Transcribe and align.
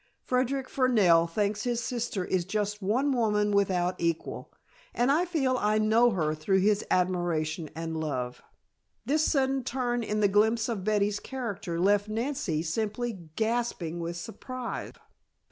Frederic 0.23 0.67
Fernell 0.67 1.29
thinks 1.29 1.61
his 1.61 1.79
sister 1.79 2.25
is 2.25 2.43
just 2.43 2.81
one 2.81 3.11
woman 3.11 3.51
without 3.51 3.93
equal, 3.99 4.51
and 4.95 5.11
I 5.11 5.25
feel 5.25 5.57
I 5.59 5.77
know 5.77 6.09
her 6.09 6.33
through 6.33 6.61
his 6.61 6.83
admiration 6.89 7.69
and 7.75 7.95
love" 7.95 8.41
This 9.05 9.23
sudden 9.23 9.63
turn 9.63 10.01
in 10.01 10.19
the 10.19 10.27
glimpse 10.27 10.67
of 10.67 10.83
Betty's 10.83 11.19
character 11.19 11.79
left 11.79 12.09
Nancy 12.09 12.63
simply 12.63 13.29
gasping 13.35 13.99
with 13.99 14.17
surprise. 14.17 14.93